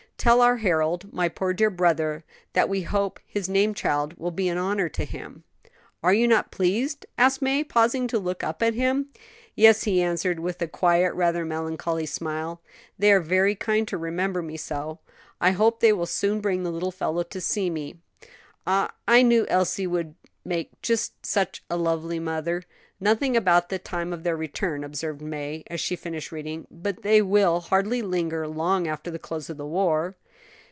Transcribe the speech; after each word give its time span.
"Tell 0.21 0.41
our 0.41 0.57
Harold 0.57 1.11
my 1.11 1.29
poor 1.29 1.51
dear 1.51 1.71
brother 1.71 2.23
that 2.53 2.69
we 2.69 2.83
hope 2.83 3.19
his 3.25 3.49
name 3.49 3.73
child 3.73 4.13
will 4.19 4.29
be 4.29 4.47
an 4.49 4.57
honor 4.59 4.87
to 4.87 5.03
him." 5.03 5.45
"Are 6.03 6.13
you 6.13 6.27
not 6.27 6.51
pleased?" 6.51 7.07
asked 7.17 7.41
May, 7.41 7.63
pausing 7.63 8.05
to 8.09 8.19
look 8.19 8.43
up 8.43 8.61
at 8.61 8.75
him. 8.75 9.07
"Yes," 9.55 9.85
he 9.85 9.99
answered, 9.99 10.39
with 10.39 10.61
a 10.61 10.67
quiet, 10.67 11.15
rather 11.15 11.43
melancholy 11.43 12.05
smile; 12.05 12.61
"they 12.99 13.11
are 13.11 13.19
very 13.19 13.55
kind 13.55 13.87
to 13.87 13.97
remember 13.97 14.43
me 14.43 14.57
so. 14.57 14.99
I 15.39 15.53
hope 15.53 15.79
they 15.79 15.91
will 15.91 16.05
soon 16.05 16.39
bring 16.39 16.61
the 16.61 16.71
little 16.71 16.91
fellow 16.91 17.23
to 17.23 17.41
see 17.41 17.71
me. 17.71 17.95
Ah, 18.67 18.93
I 19.07 19.23
knew 19.23 19.47
Elsie 19.49 19.87
would 19.87 20.13
make 20.45 20.79
just 20.83 21.25
such 21.25 21.63
a 21.67 21.77
lovely 21.77 22.19
mother." 22.19 22.61
"Nothing 23.03 23.35
about 23.35 23.69
the 23.69 23.79
time 23.79 24.13
of 24.13 24.21
their 24.21 24.37
return," 24.37 24.83
observed 24.83 25.23
May, 25.23 25.63
as 25.65 25.79
she 25.81 25.95
finished 25.95 26.31
reading; 26.31 26.67
"but 26.69 27.01
they 27.01 27.19
will 27.19 27.61
hardly 27.61 28.03
linger 28.03 28.47
long 28.47 28.87
after 28.87 29.09
the 29.09 29.17
close 29.17 29.49
of 29.49 29.57
the 29.57 29.65
war." 29.65 30.15